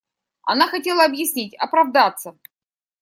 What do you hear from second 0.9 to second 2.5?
объяснить, оправдаться.